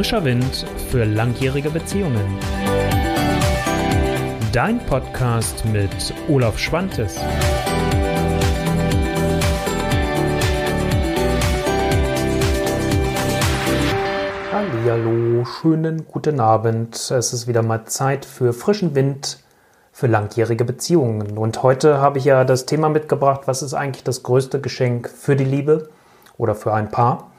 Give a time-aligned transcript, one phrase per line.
[0.00, 2.38] Frischer Wind für langjährige Beziehungen.
[4.50, 5.90] Dein Podcast mit
[6.26, 7.18] Olaf Schwantes.
[14.50, 16.94] Hallo, schönen guten Abend.
[17.10, 19.40] Es ist wieder mal Zeit für frischen Wind
[19.92, 21.36] für langjährige Beziehungen.
[21.36, 25.36] Und heute habe ich ja das Thema mitgebracht, was ist eigentlich das größte Geschenk für
[25.36, 25.90] die Liebe
[26.38, 27.29] oder für ein Paar?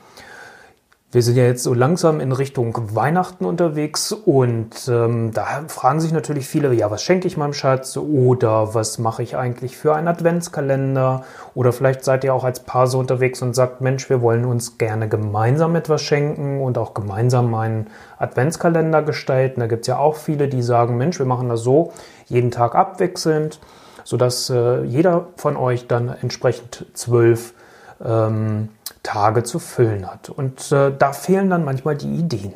[1.14, 6.14] Wir sind ja jetzt so langsam in Richtung Weihnachten unterwegs und ähm, da fragen sich
[6.14, 10.08] natürlich viele, ja, was schenke ich meinem Schatz oder was mache ich eigentlich für einen
[10.08, 14.46] Adventskalender oder vielleicht seid ihr auch als Paar so unterwegs und sagt, Mensch, wir wollen
[14.46, 19.60] uns gerne gemeinsam etwas schenken und auch gemeinsam einen Adventskalender gestalten.
[19.60, 21.92] Da gibt es ja auch viele, die sagen, Mensch, wir machen das so,
[22.28, 23.60] jeden Tag abwechselnd,
[24.06, 27.54] sodass äh, jeder von euch dann entsprechend zwölf
[28.02, 28.70] ähm,
[29.04, 30.30] Tage zu füllen hat.
[30.30, 32.54] Und äh, da fehlen dann manchmal die Ideen.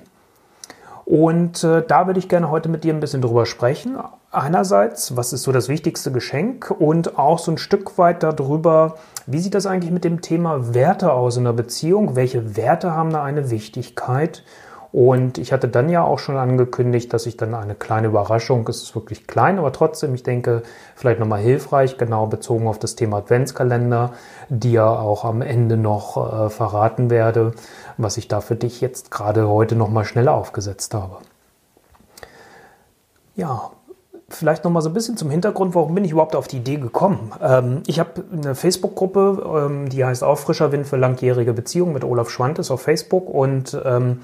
[1.06, 3.98] Und äh, da würde ich gerne heute mit dir ein bisschen drüber sprechen.
[4.32, 8.96] Einerseits, was ist so das wichtigste Geschenk und auch so ein Stück weit darüber,
[9.28, 12.16] wie sieht das eigentlich mit dem Thema Werte aus in einer Beziehung?
[12.16, 14.44] Welche Werte haben da eine Wichtigkeit?
[14.96, 18.82] Und ich hatte dann ja auch schon angekündigt, dass ich dann eine kleine Überraschung, es
[18.82, 20.64] ist wirklich klein, aber trotzdem, ich denke,
[20.96, 24.14] vielleicht nochmal hilfreich, genau bezogen auf das Thema Adventskalender,
[24.64, 27.54] ja auch am Ende noch äh, verraten werde,
[27.98, 31.18] was ich da für dich jetzt gerade heute nochmal schnell aufgesetzt habe.
[33.36, 33.72] Ja,
[34.30, 37.32] vielleicht nochmal so ein bisschen zum Hintergrund, warum bin ich überhaupt auf die Idee gekommen?
[37.42, 42.04] Ähm, ich habe eine Facebook-Gruppe, ähm, die heißt auch Frischer Wind für langjährige Beziehungen mit
[42.04, 44.22] Olaf Schwantes auf Facebook und ähm,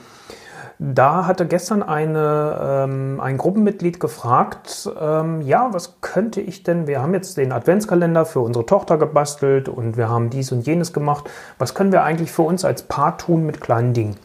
[0.83, 7.03] da hatte gestern eine, ähm, ein Gruppenmitglied gefragt, ähm, ja, was könnte ich denn, wir
[7.03, 11.29] haben jetzt den Adventskalender für unsere Tochter gebastelt und wir haben dies und jenes gemacht,
[11.59, 14.15] was können wir eigentlich für uns als Paar tun mit kleinen Dingen?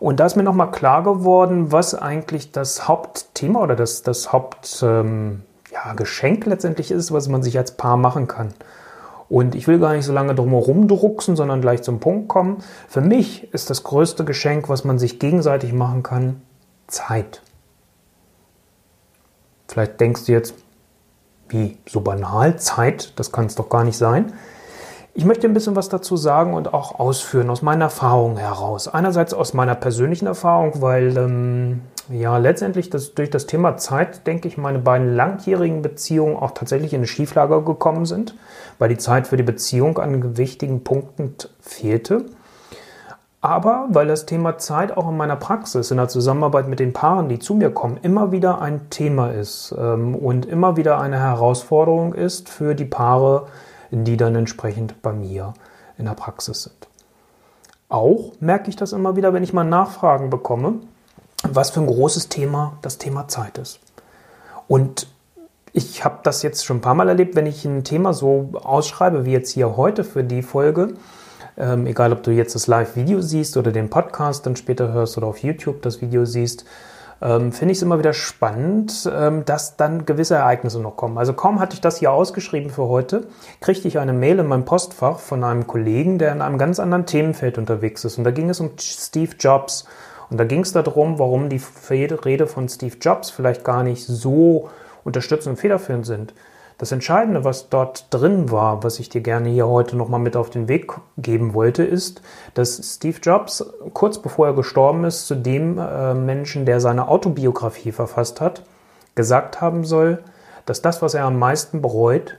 [0.00, 4.82] Und da ist mir nochmal klar geworden, was eigentlich das Hauptthema oder das, das Hauptgeschenk
[5.14, 8.52] ähm, ja, letztendlich ist, was man sich als Paar machen kann.
[9.28, 12.58] Und ich will gar nicht so lange drumherum drucksen, sondern gleich zum Punkt kommen.
[12.88, 16.40] Für mich ist das größte Geschenk, was man sich gegenseitig machen kann,
[16.86, 17.42] Zeit.
[19.66, 20.54] Vielleicht denkst du jetzt,
[21.50, 24.32] wie so banal, Zeit, das kann es doch gar nicht sein.
[25.14, 28.88] Ich möchte ein bisschen was dazu sagen und auch ausführen aus meiner Erfahrung heraus.
[28.88, 31.80] Einerseits aus meiner persönlichen Erfahrung, weil ähm,
[32.10, 36.92] ja letztendlich das, durch das Thema Zeit, denke ich, meine beiden langjährigen Beziehungen auch tatsächlich
[36.92, 38.34] in eine Schieflage gekommen sind
[38.78, 42.26] weil die Zeit für die Beziehung an wichtigen Punkten fehlte.
[43.40, 47.28] Aber weil das Thema Zeit auch in meiner Praxis, in der Zusammenarbeit mit den Paaren,
[47.28, 52.14] die zu mir kommen, immer wieder ein Thema ist ähm, und immer wieder eine Herausforderung
[52.14, 53.46] ist für die Paare,
[53.90, 55.54] die dann entsprechend bei mir
[55.98, 56.88] in der Praxis sind.
[57.88, 60.80] Auch merke ich das immer wieder, wenn ich mal Nachfragen bekomme,
[61.42, 63.80] was für ein großes Thema das Thema Zeit ist.
[64.66, 65.06] Und
[65.72, 69.24] ich habe das jetzt schon ein paar Mal erlebt, wenn ich ein Thema so ausschreibe,
[69.24, 70.94] wie jetzt hier heute für die Folge,
[71.56, 75.26] ähm, egal ob du jetzt das Live-Video siehst oder den Podcast dann später hörst oder
[75.26, 76.64] auf YouTube das Video siehst,
[77.20, 81.18] ähm, finde ich es immer wieder spannend, ähm, dass dann gewisse Ereignisse noch kommen.
[81.18, 83.26] Also kaum hatte ich das hier ausgeschrieben für heute,
[83.60, 87.06] kriegte ich eine Mail in meinem Postfach von einem Kollegen, der in einem ganz anderen
[87.06, 88.18] Themenfeld unterwegs ist.
[88.18, 89.84] Und da ging es um Steve Jobs.
[90.30, 94.68] Und da ging es darum, warum die Rede von Steve Jobs vielleicht gar nicht so
[95.04, 96.34] unterstützend und federführend sind.
[96.78, 100.48] Das Entscheidende, was dort drin war, was ich dir gerne hier heute nochmal mit auf
[100.48, 102.22] den Weg geben wollte, ist,
[102.54, 107.90] dass Steve Jobs kurz bevor er gestorben ist, zu dem äh, Menschen, der seine Autobiografie
[107.90, 108.62] verfasst hat,
[109.16, 110.22] gesagt haben soll,
[110.66, 112.36] dass das, was er am meisten bereut,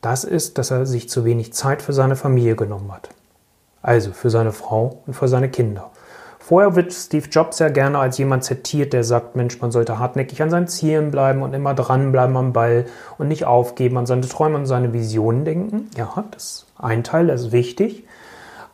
[0.00, 3.10] das ist, dass er sich zu wenig Zeit für seine Familie genommen hat.
[3.80, 5.92] Also für seine Frau und für seine Kinder.
[6.44, 10.42] Vorher wird Steve Jobs ja gerne als jemand zitiert, der sagt, Mensch, man sollte hartnäckig
[10.42, 12.86] an seinen Zielen bleiben und immer dranbleiben am Ball
[13.16, 15.88] und nicht aufgeben, an seine Träume und seine Visionen denken.
[15.96, 18.04] Ja, das ist ein Teil, das ist wichtig.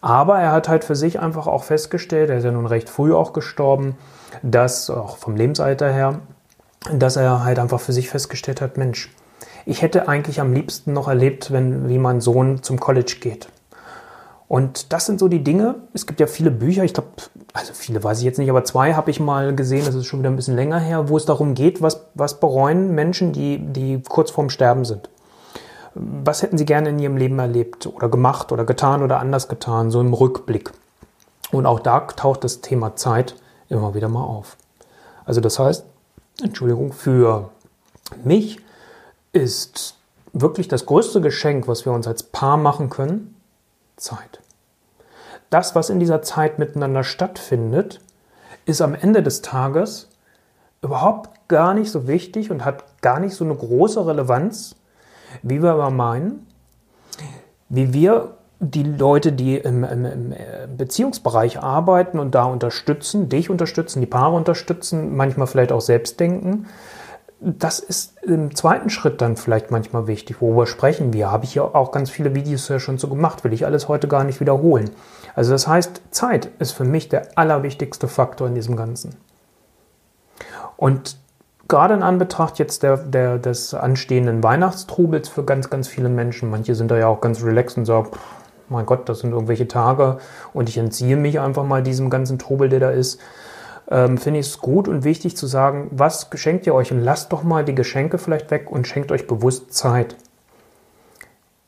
[0.00, 3.12] Aber er hat halt für sich einfach auch festgestellt, er ist ja nun recht früh
[3.12, 3.98] auch gestorben,
[4.42, 6.20] dass, auch vom Lebensalter her,
[6.90, 9.10] dass er halt einfach für sich festgestellt hat, Mensch,
[9.66, 13.50] ich hätte eigentlich am liebsten noch erlebt, wenn, wie mein Sohn zum College geht.
[14.48, 15.76] Und das sind so die Dinge.
[15.92, 17.08] Es gibt ja viele Bücher, ich glaube,
[17.52, 20.20] also viele weiß ich jetzt nicht, aber zwei habe ich mal gesehen, das ist schon
[20.20, 24.02] wieder ein bisschen länger her, wo es darum geht, was, was bereuen Menschen, die, die
[24.08, 25.10] kurz vorm Sterben sind.
[25.94, 29.90] Was hätten sie gerne in ihrem Leben erlebt oder gemacht oder getan oder anders getan,
[29.90, 30.72] so im Rückblick.
[31.50, 33.34] Und auch da taucht das Thema Zeit
[33.68, 34.56] immer wieder mal auf.
[35.26, 35.84] Also das heißt,
[36.42, 37.50] Entschuldigung, für
[38.24, 38.60] mich
[39.32, 39.96] ist
[40.32, 43.34] wirklich das größte Geschenk, was wir uns als Paar machen können,
[43.98, 44.40] Zeit.
[45.50, 48.00] Das, was in dieser Zeit miteinander stattfindet,
[48.64, 50.08] ist am Ende des Tages
[50.82, 54.76] überhaupt gar nicht so wichtig und hat gar nicht so eine große Relevanz,
[55.42, 56.46] wie wir aber meinen,
[57.68, 60.34] wie wir die Leute, die im, im, im,
[60.76, 66.66] Beziehungsbereich arbeiten und da unterstützen, dich unterstützen, die Paare unterstützen, manchmal vielleicht auch selbst denken.
[67.40, 70.40] Das ist im zweiten Schritt dann vielleicht manchmal wichtig.
[70.40, 71.30] Worüber sprechen wir?
[71.30, 74.08] Habe ich ja auch ganz viele Videos ja schon so gemacht, will ich alles heute
[74.08, 74.90] gar nicht wiederholen.
[75.36, 79.14] Also das heißt, Zeit ist für mich der allerwichtigste Faktor in diesem Ganzen.
[80.76, 81.16] Und
[81.68, 86.74] gerade in Anbetracht jetzt der, der, des anstehenden Weihnachtstrubels für ganz, ganz viele Menschen, manche
[86.74, 88.18] sind da ja auch ganz relaxed und sagen, pff,
[88.68, 90.18] mein Gott, das sind irgendwelche Tage
[90.52, 93.20] und ich entziehe mich einfach mal diesem ganzen Trubel, der da ist,
[93.90, 97.32] ähm, finde ich es gut und wichtig zu sagen, was geschenkt ihr euch und lasst
[97.32, 100.16] doch mal die Geschenke vielleicht weg und schenkt euch bewusst Zeit.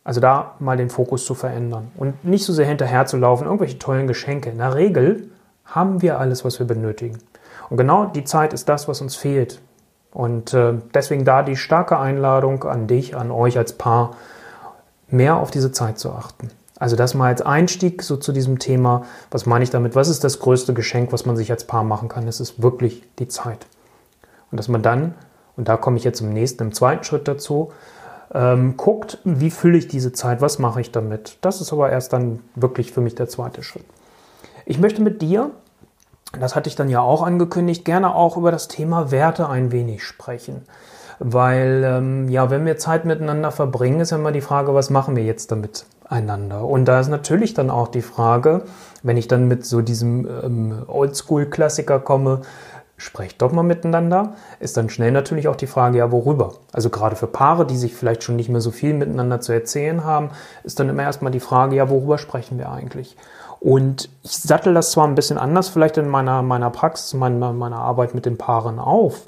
[0.05, 3.79] Also da mal den Fokus zu verändern und nicht so sehr hinterher zu laufen, irgendwelche
[3.79, 4.51] tollen Geschenke.
[4.51, 5.31] In der Regel
[5.65, 7.19] haben wir alles, was wir benötigen.
[7.69, 9.61] Und genau die Zeit ist das, was uns fehlt.
[10.13, 14.17] Und äh, deswegen da die starke Einladung an dich, an euch als Paar,
[15.09, 16.51] mehr auf diese Zeit zu achten.
[16.81, 19.05] Also das mal als Einstieg so zu diesem Thema.
[19.31, 19.95] Was meine ich damit?
[19.95, 22.27] Was ist das größte Geschenk, was man sich als Paar machen kann?
[22.27, 23.67] Es ist wirklich die Zeit.
[24.51, 25.15] Und dass man dann,
[25.57, 27.71] und da komme ich jetzt im nächsten, im zweiten Schritt dazu,
[28.33, 31.37] ähm, guckt, wie fülle ich diese Zeit, was mache ich damit.
[31.43, 33.85] Das ist aber erst dann wirklich für mich der zweite Schritt.
[34.65, 35.51] Ich möchte mit dir,
[36.39, 40.03] das hatte ich dann ja auch angekündigt, gerne auch über das Thema Werte ein wenig
[40.03, 40.63] sprechen.
[41.19, 45.15] Weil, ähm, ja, wenn wir Zeit miteinander verbringen, ist ja immer die Frage, was machen
[45.15, 45.85] wir jetzt damit?
[46.11, 46.65] Einander.
[46.65, 48.63] Und da ist natürlich dann auch die Frage,
[49.03, 52.43] wenn ich dann mit so diesem ähm, Oldschool-Klassiker komme,
[52.99, 56.55] sprecht doch mal miteinander, ist dann schnell natürlich auch die Frage, ja, worüber?
[56.73, 60.05] Also gerade für Paare, die sich vielleicht schon nicht mehr so viel miteinander zu erzählen
[60.05, 60.31] haben,
[60.65, 63.17] ist dann immer erstmal die Frage, ja, worüber sprechen wir eigentlich?
[63.59, 67.79] Und ich sattel das zwar ein bisschen anders vielleicht in meiner, meiner Praxis, meiner, meiner
[67.79, 69.23] Arbeit mit den Paaren auf,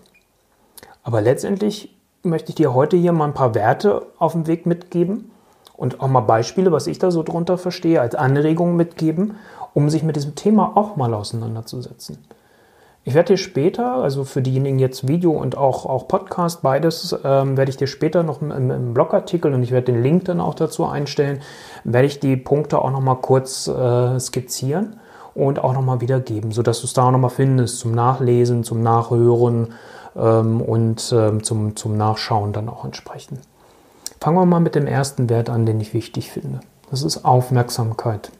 [1.02, 5.31] aber letztendlich möchte ich dir heute hier mal ein paar Werte auf den Weg mitgeben,
[5.82, 9.34] und auch mal Beispiele, was ich da so drunter verstehe, als Anregung mitgeben,
[9.74, 12.18] um sich mit diesem Thema auch mal auseinanderzusetzen.
[13.02, 17.56] Ich werde dir später, also für diejenigen jetzt Video und auch, auch Podcast, beides, ähm,
[17.56, 20.54] werde ich dir später noch im, im, Blogartikel und ich werde den Link dann auch
[20.54, 21.40] dazu einstellen,
[21.82, 25.00] werde ich die Punkte auch nochmal kurz äh, skizzieren
[25.34, 29.74] und auch nochmal wiedergeben, sodass du es da auch nochmal findest zum Nachlesen, zum Nachhören
[30.14, 33.40] ähm, und ähm, zum, zum Nachschauen dann auch entsprechend.
[34.22, 36.60] Fangen wir mal mit dem ersten Wert an, den ich wichtig finde.
[36.92, 38.30] Das ist Aufmerksamkeit.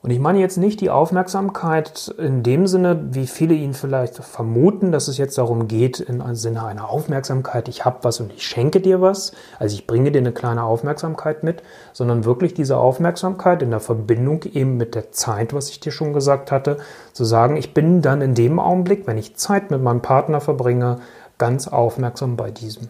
[0.00, 4.90] Und ich meine jetzt nicht die Aufmerksamkeit in dem Sinne, wie viele ihn vielleicht vermuten,
[4.90, 8.80] dass es jetzt darum geht, im Sinne einer Aufmerksamkeit, ich habe was und ich schenke
[8.80, 11.62] dir was, also ich bringe dir eine kleine Aufmerksamkeit mit,
[11.92, 16.14] sondern wirklich diese Aufmerksamkeit in der Verbindung eben mit der Zeit, was ich dir schon
[16.14, 16.78] gesagt hatte,
[17.12, 21.00] zu sagen, ich bin dann in dem Augenblick, wenn ich Zeit mit meinem Partner verbringe,
[21.36, 22.88] ganz aufmerksam bei diesem.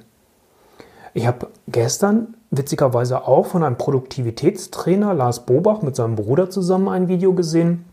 [1.15, 7.09] Ich habe gestern witzigerweise auch von einem Produktivitätstrainer, Lars Bobach, mit seinem Bruder zusammen ein
[7.09, 7.85] Video gesehen.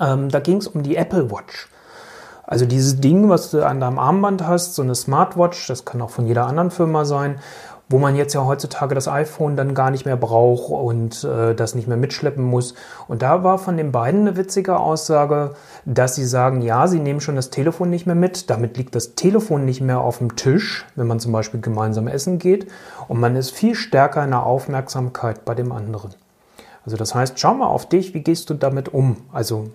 [0.00, 1.68] Ähm, da ging es um die Apple Watch.
[2.44, 6.10] Also dieses Ding, was du an deinem Armband hast, so eine Smartwatch, das kann auch
[6.10, 7.38] von jeder anderen Firma sein,
[7.90, 11.74] wo man jetzt ja heutzutage das iPhone dann gar nicht mehr braucht und äh, das
[11.74, 12.74] nicht mehr mitschleppen muss.
[13.08, 15.54] Und da war von den beiden eine witzige Aussage,
[15.84, 19.16] dass sie sagen, ja, sie nehmen schon das Telefon nicht mehr mit, damit liegt das
[19.16, 22.68] Telefon nicht mehr auf dem Tisch, wenn man zum Beispiel gemeinsam essen geht
[23.08, 26.14] und man ist viel stärker in der Aufmerksamkeit bei dem anderen.
[26.84, 29.16] Also das heißt, schau mal auf dich, wie gehst du damit um?
[29.32, 29.68] Also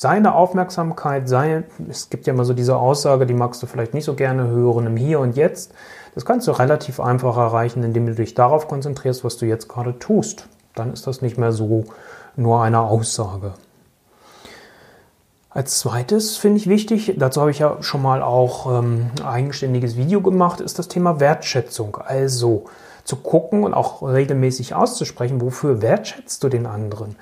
[0.00, 4.06] seine Aufmerksamkeit, sei, es gibt ja immer so diese Aussage, die magst du vielleicht nicht
[4.06, 5.74] so gerne hören im Hier und Jetzt.
[6.14, 9.98] Das kannst du relativ einfach erreichen, indem du dich darauf konzentrierst, was du jetzt gerade
[9.98, 10.48] tust.
[10.74, 11.84] Dann ist das nicht mehr so
[12.34, 13.52] nur eine Aussage.
[15.50, 19.98] Als zweites finde ich wichtig, dazu habe ich ja schon mal auch ähm, ein eigenständiges
[19.98, 21.98] Video gemacht, ist das Thema Wertschätzung.
[21.98, 22.64] Also
[23.04, 27.16] zu gucken und auch regelmäßig auszusprechen, wofür wertschätzt du den anderen?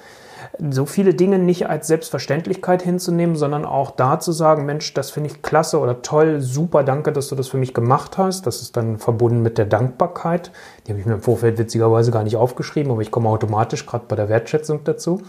[0.70, 5.30] So viele Dinge nicht als Selbstverständlichkeit hinzunehmen, sondern auch da zu sagen, Mensch, das finde
[5.30, 8.46] ich klasse oder toll, super, danke, dass du das für mich gemacht hast.
[8.46, 10.50] Das ist dann verbunden mit der Dankbarkeit.
[10.86, 14.04] Die habe ich mir im Vorfeld witzigerweise gar nicht aufgeschrieben, aber ich komme automatisch gerade
[14.08, 15.22] bei der Wertschätzung dazu.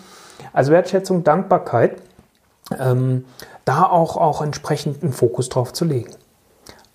[0.51, 2.01] Also Wertschätzung, Dankbarkeit,
[2.79, 3.25] ähm,
[3.65, 6.11] da auch, auch entsprechend einen Fokus drauf zu legen.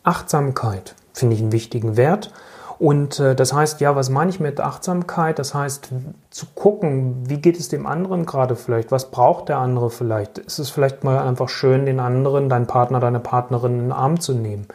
[0.03, 2.33] Achtsamkeit finde ich einen wichtigen Wert.
[2.79, 5.39] Und äh, das heißt, ja, was meine ich mit Achtsamkeit?
[5.39, 5.91] Das heißt,
[6.31, 8.91] zu gucken, wie geht es dem anderen gerade vielleicht?
[8.91, 10.39] Was braucht der andere vielleicht?
[10.39, 14.21] Ist es vielleicht mal einfach schön, den anderen, deinen Partner, deine Partnerin in den Arm
[14.21, 14.67] zu nehmen?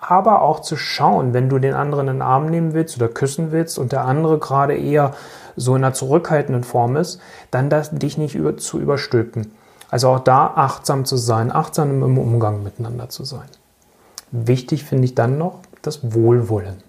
[0.00, 3.50] Aber auch zu schauen, wenn du den anderen in den Arm nehmen willst oder küssen
[3.50, 5.14] willst und der andere gerade eher
[5.56, 9.52] so in einer zurückhaltenden Form ist, dann das, dich nicht über, zu überstülpen.
[9.90, 13.48] Also auch da achtsam zu sein, achtsam im Umgang miteinander zu sein.
[14.30, 16.82] Wichtig finde ich dann noch das Wohlwollen.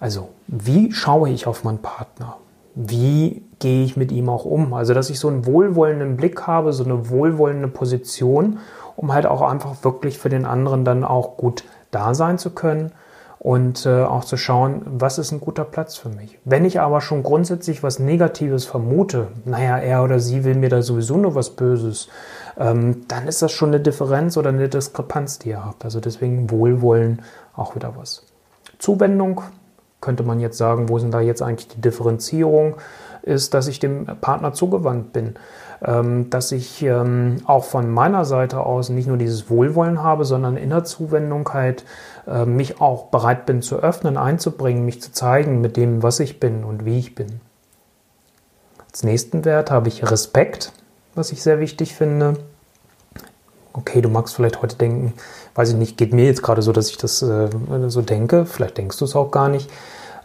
[0.00, 2.38] Also, wie schaue ich auf meinen Partner?
[2.74, 4.72] Wie gehe ich mit ihm auch um?
[4.72, 8.58] Also, dass ich so einen wohlwollenden Blick habe, so eine wohlwollende Position,
[8.96, 12.92] um halt auch einfach wirklich für den anderen dann auch gut da sein zu können
[13.38, 16.38] und äh, auch zu schauen, was ist ein guter Platz für mich.
[16.44, 20.82] Wenn ich aber schon grundsätzlich was Negatives vermute, naja, er oder sie will mir da
[20.82, 22.08] sowieso nur was Böses,
[22.58, 25.84] ähm, dann ist das schon eine Differenz oder eine Diskrepanz, die ihr habt.
[25.84, 27.22] Also deswegen Wohlwollen
[27.56, 28.26] auch wieder was.
[28.78, 29.42] Zuwendung
[30.00, 32.76] könnte man jetzt sagen, wo sind da jetzt eigentlich die Differenzierung?
[33.22, 35.34] Ist, dass ich dem Partner zugewandt bin.
[35.82, 40.58] Ähm, dass ich ähm, auch von meiner Seite aus nicht nur dieses Wohlwollen habe, sondern
[40.58, 41.84] in der Zuwendung halt
[42.26, 46.38] äh, mich auch bereit bin zu öffnen, einzubringen, mich zu zeigen mit dem, was ich
[46.38, 47.40] bin und wie ich bin.
[48.90, 50.72] Als nächsten Wert habe ich Respekt,
[51.14, 52.34] was ich sehr wichtig finde.
[53.72, 55.14] Okay, du magst vielleicht heute denken,
[55.54, 57.48] weiß ich nicht, geht mir jetzt gerade so, dass ich das äh,
[57.88, 59.70] so denke, vielleicht denkst du es auch gar nicht.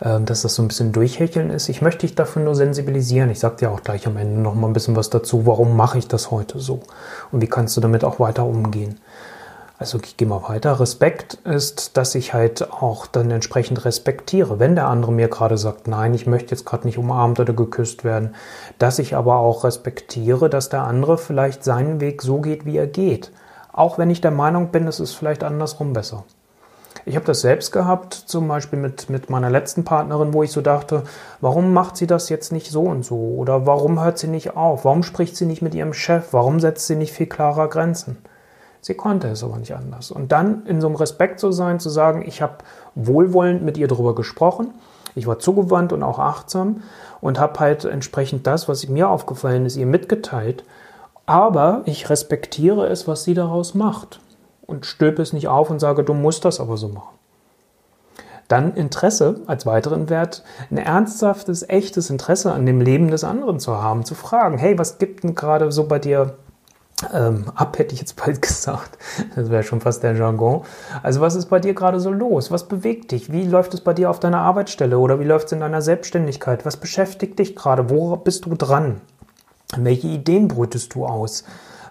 [0.02, 1.70] Ähm, dass das so ein bisschen durchhecheln ist.
[1.70, 3.30] Ich möchte dich dafür nur sensibilisieren.
[3.30, 5.46] Ich sage dir auch gleich am Ende noch mal ein bisschen was dazu.
[5.46, 6.82] Warum mache ich das heute so?
[7.32, 9.00] Und wie kannst du damit auch weiter umgehen?
[9.78, 10.82] Also ich gehe mal weiter.
[10.82, 14.60] Respekt ist, dass ich halt auch dann entsprechend respektiere.
[14.60, 18.04] Wenn der andere mir gerade sagt, nein, ich möchte jetzt gerade nicht umarmt oder geküsst
[18.04, 18.36] werden,
[18.80, 22.88] dass ich aber auch respektiere, dass der andere vielleicht seinen Weg so geht, wie er
[22.88, 23.32] geht.
[23.76, 26.24] Auch wenn ich der Meinung bin, es ist vielleicht andersrum besser.
[27.06, 30.62] Ich habe das selbst gehabt, zum Beispiel mit, mit meiner letzten Partnerin, wo ich so
[30.62, 31.04] dachte,
[31.42, 33.18] warum macht sie das jetzt nicht so und so?
[33.18, 34.86] Oder warum hört sie nicht auf?
[34.86, 36.32] Warum spricht sie nicht mit ihrem Chef?
[36.32, 38.18] Warum setzt sie nicht viel klarer Grenzen?
[38.80, 40.10] Sie konnte es aber nicht anders.
[40.10, 42.60] Und dann in so einem Respekt zu sein, zu sagen, ich habe
[42.96, 44.74] wohlwollend mit ihr darüber gesprochen,
[45.16, 46.82] ich war zugewandt und auch achtsam
[47.20, 50.64] und habe halt entsprechend das, was mir aufgefallen ist, ihr mitgeteilt.
[51.26, 54.20] Aber ich respektiere es, was sie daraus macht
[54.66, 57.16] und stülpe es nicht auf und sage, du musst das aber so machen.
[58.48, 63.82] Dann Interesse als weiteren Wert, ein ernsthaftes, echtes Interesse an dem Leben des anderen zu
[63.82, 66.36] haben, zu fragen, hey, was gibt denn gerade so bei dir
[67.14, 68.98] ähm, ab, hätte ich jetzt bald gesagt.
[69.36, 70.62] Das wäre schon fast der Jargon.
[71.02, 72.52] Also was ist bei dir gerade so los?
[72.52, 73.32] Was bewegt dich?
[73.32, 76.66] Wie läuft es bei dir auf deiner Arbeitsstelle oder wie läuft es in deiner Selbstständigkeit?
[76.66, 77.90] Was beschäftigt dich gerade?
[77.90, 79.02] Wo bist du dran?
[79.80, 81.44] Welche Ideen brütest du aus?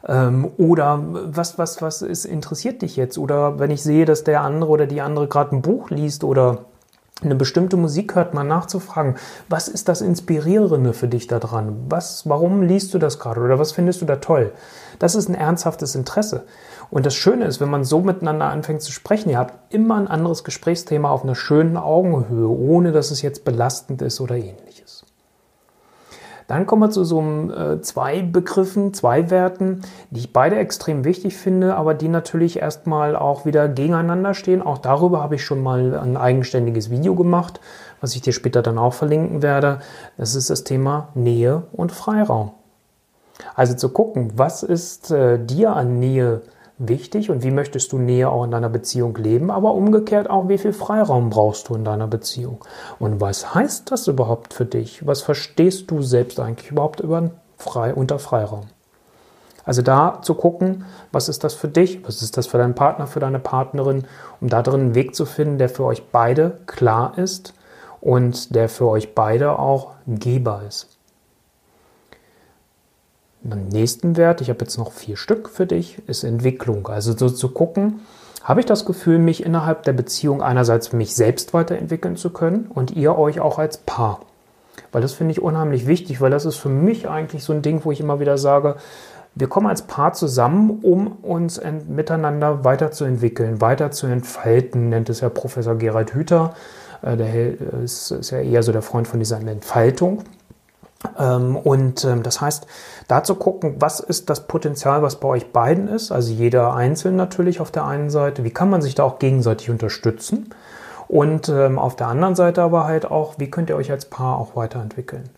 [0.07, 3.19] Ähm, oder was, was, was ist, interessiert dich jetzt?
[3.19, 6.67] Oder wenn ich sehe, dass der andere oder die andere gerade ein Buch liest oder
[7.23, 9.17] eine bestimmte Musik hört, mal nachzufragen,
[9.49, 11.77] was ist das Inspirierende für dich daran?
[11.89, 14.53] Was, warum liest du das gerade oder was findest du da toll?
[14.99, 16.45] Das ist ein ernsthaftes Interesse.
[16.91, 20.09] Und das Schöne ist, wenn man so miteinander anfängt zu sprechen, ihr habt immer ein
[20.09, 24.84] anderes Gesprächsthema auf einer schönen Augenhöhe, ohne dass es jetzt belastend ist oder ähnliches.
[26.47, 31.05] Dann kommen wir zu so einem, äh, zwei Begriffen, zwei Werten, die ich beide extrem
[31.05, 34.63] wichtig finde, aber die natürlich erstmal auch wieder gegeneinander stehen.
[34.63, 37.61] Auch darüber habe ich schon mal ein eigenständiges Video gemacht,
[38.01, 39.81] was ich dir später dann auch verlinken werde.
[40.19, 42.53] Das ist das Thema Nähe und Freiraum.
[43.55, 46.43] Also zu gucken, was ist äh, dir an Nähe
[46.79, 50.59] wichtig und wie möchtest du Nähe auch in deiner Beziehung leben, aber umgekehrt auch, wie
[50.59, 52.65] viel Freiraum brauchst du in deiner Beziehung
[52.99, 55.07] und was heißt das überhaupt für dich?
[55.07, 58.67] Was verstehst du selbst eigentlich überhaupt über frei, unter Freiraum?
[59.65, 63.07] Also da zu gucken, was ist das für dich, was ist das für deinen Partner,
[63.07, 64.05] für deine Partnerin,
[64.41, 67.55] um da drin einen Weg zu finden, der für euch beide klar ist
[68.01, 70.94] und der für euch beide auch gehbar ist.
[73.47, 76.89] Beim nächsten Wert, ich habe jetzt noch vier Stück für dich, ist Entwicklung.
[76.89, 78.01] Also so zu gucken,
[78.43, 82.71] habe ich das Gefühl, mich innerhalb der Beziehung einerseits für mich selbst weiterentwickeln zu können
[82.75, 84.21] und ihr euch auch als Paar.
[84.93, 87.85] Weil das finde ich unheimlich wichtig, weil das ist für mich eigentlich so ein Ding,
[87.85, 88.77] wo ich immer wieder sage,
[89.35, 95.29] wir kommen als Paar zusammen, um uns miteinander weiterzuentwickeln, weiter zu entfalten, nennt es ja
[95.29, 96.55] Professor Gerald Hüther.
[97.03, 100.23] Äh, der ist, ist ja eher so der Freund von dieser Entfaltung.
[101.19, 102.67] Ähm, und ähm, das heißt,
[103.09, 107.17] da zu gucken, was ist das Potenzial, was bei euch beiden ist, also jeder einzeln
[107.17, 110.51] natürlich auf der einen Seite, wie kann man sich da auch gegenseitig unterstützen
[111.09, 114.39] und ähm, auf der anderen Seite aber halt auch, wie könnt ihr euch als Paar
[114.39, 115.29] auch weiterentwickeln.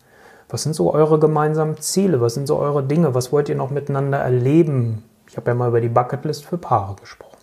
[0.49, 2.21] Was sind so eure gemeinsamen Ziele?
[2.21, 3.13] Was sind so eure Dinge?
[3.13, 5.03] Was wollt ihr noch miteinander erleben?
[5.27, 7.37] Ich habe ja mal über die Bucketlist für Paare gesprochen.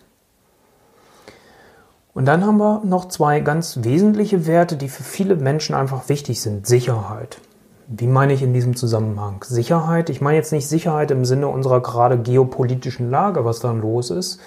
[2.15, 6.41] Und dann haben wir noch zwei ganz wesentliche Werte, die für viele Menschen einfach wichtig
[6.41, 6.65] sind.
[6.65, 7.39] Sicherheit.
[7.87, 9.43] Wie meine ich in diesem Zusammenhang?
[9.43, 10.09] Sicherheit?
[10.09, 14.39] Ich meine jetzt nicht Sicherheit im Sinne unserer gerade geopolitischen Lage, was da los ist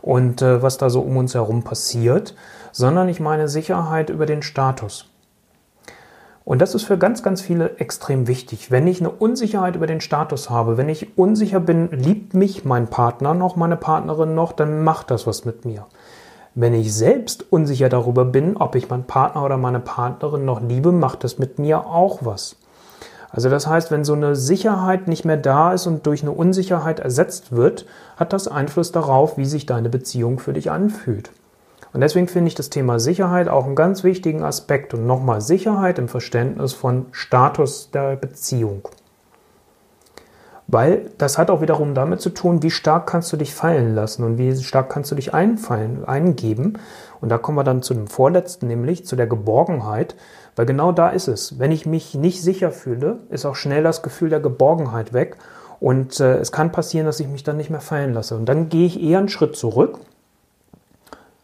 [0.00, 2.34] und äh, was da so um uns herum passiert,
[2.72, 5.10] sondern ich meine Sicherheit über den Status.
[6.46, 8.70] Und das ist für ganz, ganz viele extrem wichtig.
[8.70, 12.88] Wenn ich eine Unsicherheit über den Status habe, wenn ich unsicher bin, liebt mich mein
[12.88, 15.84] Partner noch, meine Partnerin noch, dann macht das was mit mir.
[16.54, 20.92] Wenn ich selbst unsicher darüber bin, ob ich meinen Partner oder meine Partnerin noch liebe,
[20.92, 22.56] macht das mit mir auch was.
[23.32, 27.00] Also das heißt, wenn so eine Sicherheit nicht mehr da ist und durch eine Unsicherheit
[27.00, 31.30] ersetzt wird, hat das Einfluss darauf, wie sich deine Beziehung für dich anfühlt.
[31.92, 35.98] Und deswegen finde ich das Thema Sicherheit auch einen ganz wichtigen Aspekt und nochmal Sicherheit
[35.98, 38.88] im Verständnis von Status der Beziehung.
[40.72, 44.22] Weil das hat auch wiederum damit zu tun, wie stark kannst du dich fallen lassen
[44.22, 46.78] und wie stark kannst du dich einfallen, eingeben.
[47.20, 50.14] Und da kommen wir dann zu dem vorletzten, nämlich zu der Geborgenheit.
[50.54, 51.58] Weil genau da ist es.
[51.58, 55.38] Wenn ich mich nicht sicher fühle, ist auch schnell das Gefühl der Geborgenheit weg.
[55.80, 58.36] Und äh, es kann passieren, dass ich mich dann nicht mehr fallen lasse.
[58.36, 59.98] Und dann gehe ich eher einen Schritt zurück,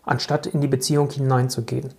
[0.04, 1.90] anstatt in die Beziehung hineinzugehen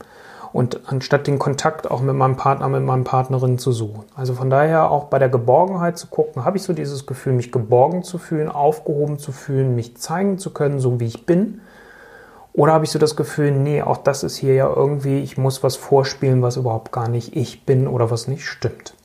[0.53, 4.05] und anstatt den Kontakt auch mit meinem Partner, mit meinem Partnerin zu suchen.
[4.15, 7.51] Also von daher auch bei der Geborgenheit zu gucken, habe ich so dieses Gefühl, mich
[7.51, 11.61] geborgen zu fühlen, aufgehoben zu fühlen, mich zeigen zu können, so wie ich bin.
[12.53, 15.63] Oder habe ich so das Gefühl, nee, auch das ist hier ja irgendwie, ich muss
[15.63, 18.95] was vorspielen, was überhaupt gar nicht ich bin oder was nicht stimmt.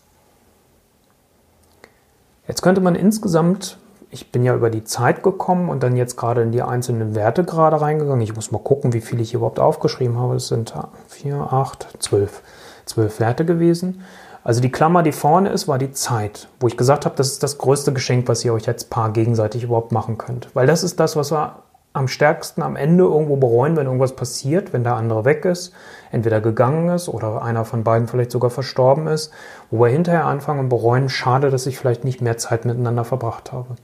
[2.48, 3.78] Jetzt könnte man insgesamt
[4.12, 7.44] ich bin ja über die Zeit gekommen und dann jetzt gerade in die einzelnen Werte
[7.44, 8.20] gerade reingegangen.
[8.20, 10.36] Ich muss mal gucken, wie viel ich überhaupt aufgeschrieben habe.
[10.36, 10.74] Es sind
[11.08, 12.42] vier, acht, zwölf,
[12.84, 14.02] zwölf Werte gewesen.
[14.44, 17.42] Also die Klammer, die vorne ist, war die Zeit, wo ich gesagt habe, das ist
[17.42, 20.48] das größte Geschenk, was ihr euch als Paar gegenseitig überhaupt machen könnt.
[20.54, 21.62] Weil das ist das, was wir
[21.94, 25.72] am stärksten am Ende irgendwo bereuen, wenn irgendwas passiert, wenn der andere weg ist,
[26.10, 29.30] entweder gegangen ist oder einer von beiden vielleicht sogar verstorben ist,
[29.70, 33.52] wo wir hinterher anfangen und bereuen, schade, dass ich vielleicht nicht mehr Zeit miteinander verbracht
[33.52, 33.76] habe.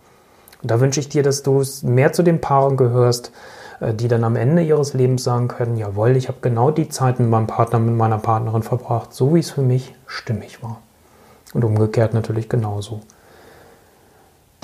[0.62, 3.32] Und da wünsche ich dir, dass du mehr zu den Paaren gehörst,
[3.80, 7.20] äh, die dann am Ende ihres Lebens sagen können, jawohl, ich habe genau die Zeit
[7.20, 10.80] mit meinem Partner, mit meiner Partnerin verbracht, so wie es für mich stimmig war.
[11.54, 13.00] Und umgekehrt natürlich genauso.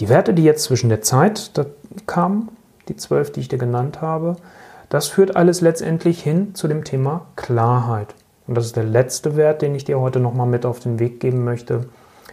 [0.00, 1.52] Die Werte, die jetzt zwischen der Zeit
[2.06, 2.48] kamen,
[2.88, 4.36] die zwölf, die ich dir genannt habe,
[4.88, 8.14] das führt alles letztendlich hin zu dem Thema Klarheit.
[8.46, 11.20] Und das ist der letzte Wert, den ich dir heute nochmal mit auf den Weg
[11.20, 11.86] geben möchte.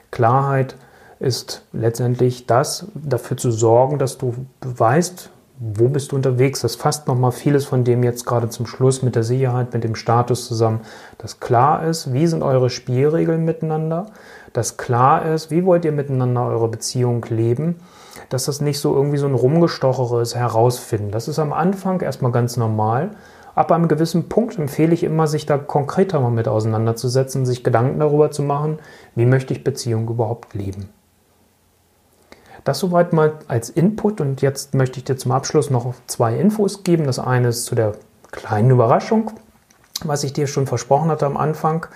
[0.09, 0.75] Klarheit
[1.21, 5.29] ist letztendlich das, dafür zu sorgen, dass du weißt,
[5.59, 6.61] wo bist du unterwegs.
[6.61, 9.93] Das fasst nochmal vieles von dem jetzt gerade zum Schluss mit der Sicherheit, mit dem
[9.93, 10.81] Status zusammen,
[11.19, 14.07] dass klar ist, wie sind eure Spielregeln miteinander,
[14.53, 17.75] dass klar ist, wie wollt ihr miteinander eure Beziehung leben,
[18.29, 21.11] dass das nicht so irgendwie so ein Rumgestochere ist, herausfinden.
[21.11, 23.11] Das ist am Anfang erstmal ganz normal.
[23.53, 27.99] Ab einem gewissen Punkt empfehle ich immer, sich da konkreter mal mit auseinanderzusetzen, sich Gedanken
[27.99, 28.79] darüber zu machen,
[29.13, 30.89] wie möchte ich Beziehung überhaupt leben.
[32.63, 36.83] Das soweit mal als Input und jetzt möchte ich dir zum Abschluss noch zwei Infos
[36.83, 37.05] geben.
[37.05, 37.93] Das eine ist zu der
[38.31, 39.31] kleinen Überraschung,
[40.03, 41.87] was ich dir schon versprochen hatte am Anfang.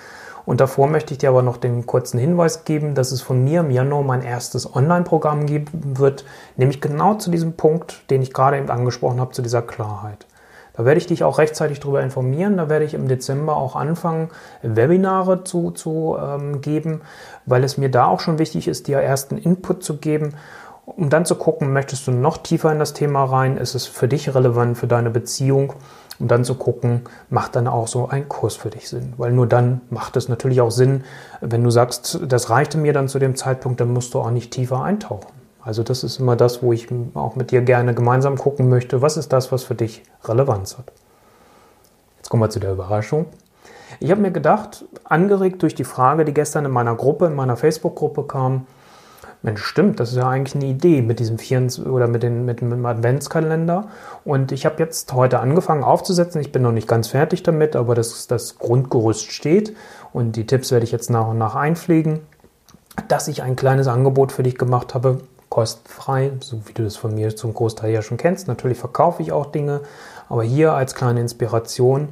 [0.46, 3.62] Und davor möchte ich dir aber noch den kurzen Hinweis geben, dass es von mir
[3.62, 6.24] im Januar mein erstes Online-Programm geben wird,
[6.56, 10.28] nämlich genau zu diesem Punkt, den ich gerade eben angesprochen habe, zu dieser Klarheit.
[10.76, 12.58] Da werde ich dich auch rechtzeitig darüber informieren.
[12.58, 14.30] Da werde ich im Dezember auch anfangen,
[14.62, 17.02] Webinare zu, zu ähm, geben,
[17.46, 20.34] weil es mir da auch schon wichtig ist, dir ersten Input zu geben,
[20.86, 23.58] um dann zu gucken, möchtest du noch tiefer in das Thema rein?
[23.58, 25.74] Ist es für dich relevant, für deine Beziehung?
[26.18, 29.14] Um dann zu gucken, macht dann auch so ein Kurs für dich Sinn?
[29.18, 31.04] Weil nur dann macht es natürlich auch Sinn,
[31.42, 34.52] wenn du sagst, das reichte mir dann zu dem Zeitpunkt, dann musst du auch nicht
[34.52, 35.35] tiefer eintauchen.
[35.66, 39.18] Also das ist immer das, wo ich auch mit dir gerne gemeinsam gucken möchte, was
[39.18, 40.92] ist das, was für dich Relevanz hat.
[42.18, 43.26] Jetzt kommen wir zu der Überraschung.
[44.00, 47.58] Ich habe mir gedacht, angeregt durch die Frage, die gestern in meiner Gruppe, in meiner
[47.58, 48.68] Facebook-Gruppe kam,
[49.42, 52.62] Mensch, stimmt, das ist ja eigentlich eine Idee mit diesem 24 oder mit, den, mit,
[52.62, 53.88] mit dem Adventskalender.
[54.24, 56.42] Und ich habe jetzt heute angefangen aufzusetzen.
[56.42, 59.76] Ich bin noch nicht ganz fertig damit, aber das, das Grundgerüst steht
[60.14, 62.22] und die Tipps werde ich jetzt nach und nach einpflegen,
[63.08, 65.20] dass ich ein kleines Angebot für dich gemacht habe,
[65.56, 68.50] kostenfrei, so wie du das von mir zum Großteil ja schon kennst.
[68.50, 69.80] Natürlich verkaufe ich auch Dinge,
[70.28, 72.10] aber hier als kleine Inspiration.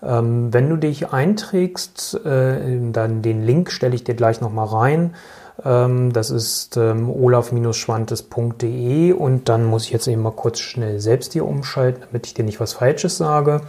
[0.00, 5.16] Ähm, wenn du dich einträgst, äh, dann den Link stelle ich dir gleich nochmal rein.
[5.64, 11.32] Ähm, das ist ähm, olaf-schwantes.de und dann muss ich jetzt eben mal kurz schnell selbst
[11.32, 13.62] hier umschalten, damit ich dir nicht was Falsches sage.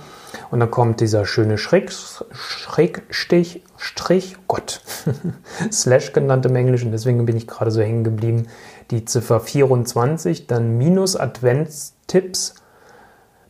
[0.52, 1.92] Und dann kommt dieser schöne Schräg,
[2.32, 4.82] Schrägstich, Strich, Gott,
[5.72, 8.46] Slash genannt im Englischen, deswegen bin ich gerade so hängen geblieben
[8.92, 12.56] die Ziffer 24, dann minus Adventstipps,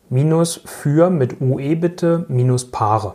[0.10, 3.14] minus für mit UE bitte, minus Paare.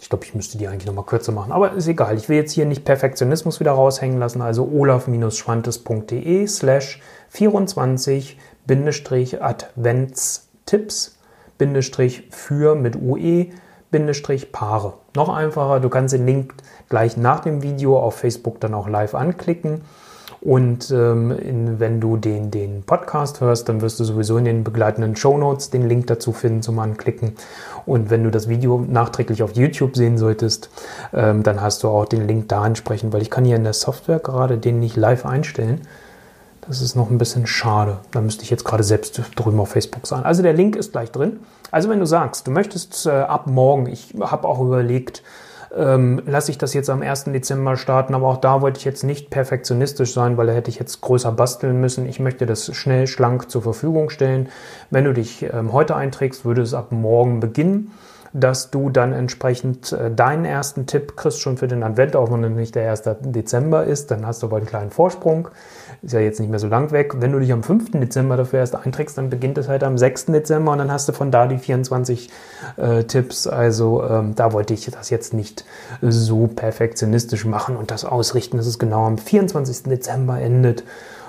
[0.00, 2.16] Ich glaube, ich müsste die eigentlich nochmal kürzer machen, aber ist egal.
[2.16, 8.38] Ich will jetzt hier nicht Perfektionismus wieder raushängen lassen, also olaf-schwantes.de slash 24
[9.40, 11.18] Adventstipps
[11.58, 13.50] Bindestrich für mit UE
[14.50, 14.94] Paare.
[15.14, 16.54] Noch einfacher, du kannst den Link
[16.88, 19.82] gleich nach dem Video auf Facebook dann auch live anklicken.
[20.40, 24.64] Und ähm, in, wenn du den, den Podcast hörst, dann wirst du sowieso in den
[24.64, 27.34] begleitenden Show Notes den Link dazu finden zum Anklicken.
[27.86, 30.70] Und wenn du das Video nachträglich auf YouTube sehen solltest,
[31.12, 33.72] ähm, dann hast du auch den Link da entsprechend, weil ich kann hier in der
[33.72, 35.82] Software gerade den nicht live einstellen.
[36.66, 37.98] Das ist noch ein bisschen schade.
[38.12, 40.22] Da müsste ich jetzt gerade selbst drüben auf Facebook sein.
[40.22, 41.40] Also der Link ist gleich drin.
[41.72, 45.22] Also wenn du sagst, du möchtest äh, ab morgen, ich habe auch überlegt,
[45.76, 47.24] ähm, lasse ich das jetzt am 1.
[47.24, 50.78] Dezember starten, aber auch da wollte ich jetzt nicht perfektionistisch sein, weil da hätte ich
[50.78, 52.08] jetzt größer basteln müssen.
[52.08, 54.48] Ich möchte das schnell, schlank zur Verfügung stellen.
[54.90, 57.92] Wenn du dich ähm, heute einträgst, würde es ab morgen beginnen
[58.32, 62.42] dass du dann entsprechend äh, deinen ersten Tipp kriegst schon für den Advent, auch wenn
[62.44, 63.02] es nicht der 1.
[63.20, 65.48] Dezember ist, dann hast du aber einen kleinen Vorsprung.
[66.02, 67.20] Ist ja jetzt nicht mehr so lang weg.
[67.20, 67.92] Wenn du dich am 5.
[67.92, 70.26] Dezember dafür erst einträgst, dann beginnt es halt am 6.
[70.26, 72.28] Dezember und dann hast du von da die 24
[72.76, 73.46] äh, Tipps.
[73.46, 75.64] Also ähm, da wollte ich das jetzt nicht
[76.00, 79.84] so perfektionistisch machen und das ausrichten, dass es genau am 24.
[79.84, 80.82] Dezember endet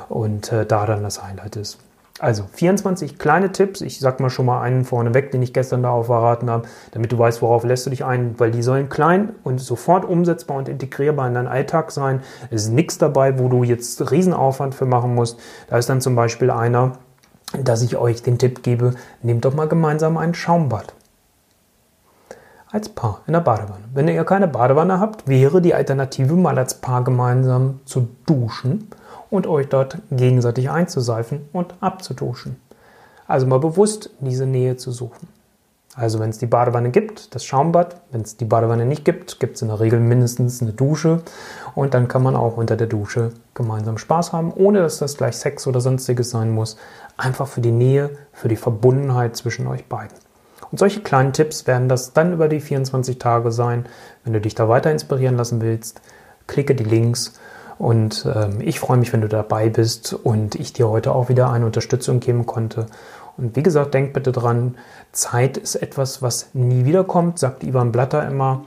[0.09, 1.77] und äh, da dann das Highlight ist.
[2.23, 3.81] Also 24 kleine Tipps.
[3.81, 7.19] Ich sag mal schon mal einen vorneweg, den ich gestern darauf verraten habe, damit du
[7.19, 11.27] weißt, worauf lässt du dich ein, weil die sollen klein und sofort umsetzbar und integrierbar
[11.27, 12.21] in deinen Alltag sein.
[12.49, 15.37] Es ist nichts dabei, wo du jetzt Riesenaufwand für machen musst.
[15.67, 16.93] Da ist dann zum Beispiel einer,
[17.61, 20.93] dass ich euch den Tipp gebe, nehmt doch mal gemeinsam ein Schaumbad.
[22.71, 23.83] Als Paar in der Badewanne.
[23.93, 28.87] Wenn ihr keine Badewanne habt, wäre die Alternative mal als Paar gemeinsam zu duschen
[29.33, 32.57] und euch dort gegenseitig einzuseifen und abzuduschen.
[33.25, 35.27] Also mal bewusst diese Nähe zu suchen.
[35.95, 37.95] Also wenn es die Badewanne gibt, das Schaumbad.
[38.11, 41.23] Wenn es die Badewanne nicht gibt, gibt es in der Regel mindestens eine Dusche.
[41.73, 45.35] Und dann kann man auch unter der Dusche gemeinsam Spaß haben, ohne dass das gleich
[45.35, 46.77] Sex oder sonstiges sein muss.
[47.17, 50.15] Einfach für die Nähe, für die Verbundenheit zwischen euch beiden.
[50.69, 53.87] Und solche kleinen Tipps werden das dann über die 24 Tage sein.
[54.23, 56.01] Wenn du dich da weiter inspirieren lassen willst,
[56.45, 57.33] klicke die Links
[57.77, 61.51] und ähm, ich freue mich, wenn du dabei bist und ich dir heute auch wieder
[61.51, 62.85] eine Unterstützung geben konnte.
[63.37, 64.77] Und wie gesagt, denk bitte dran,
[65.11, 68.63] Zeit ist etwas, was nie wiederkommt, sagt Ivan Blatter immer.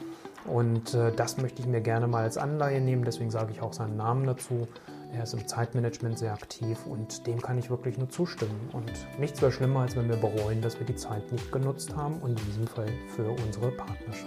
[0.46, 3.72] Und äh, das möchte ich mir gerne mal als Anleihe nehmen, deswegen sage ich auch
[3.72, 4.68] seinen Namen dazu.
[5.12, 8.68] Er ist im Zeitmanagement sehr aktiv und dem kann ich wirklich nur zustimmen.
[8.72, 12.18] Und nichts wäre schlimmer, als wenn wir bereuen, dass wir die Zeit nicht genutzt haben
[12.20, 14.26] und in diesem Fall für unsere Partnerschaft.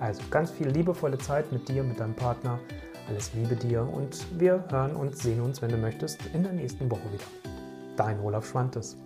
[0.00, 2.60] Also ganz viel liebevolle Zeit mit dir, mit deinem Partner.
[3.08, 6.90] Alles Liebe dir und wir hören und sehen uns, wenn du möchtest, in der nächsten
[6.90, 7.24] Woche wieder.
[7.96, 8.98] Dein Olaf Schwantes.